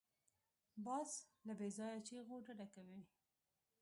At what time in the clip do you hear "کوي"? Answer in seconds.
2.73-3.01